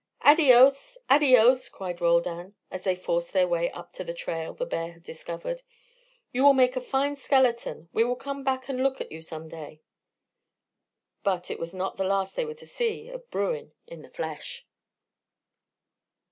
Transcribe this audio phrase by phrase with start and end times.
[0.23, 0.97] "Adios!
[1.11, 5.03] Adios!" cried Roldan, as they forced their way up to the trail the bear had
[5.03, 5.61] discovered.
[6.31, 9.47] "You will make a fine skeleton; we will come back and look at you some
[9.47, 9.83] day."
[11.21, 14.65] But it was not the last they were to see of Bruin in the flesh.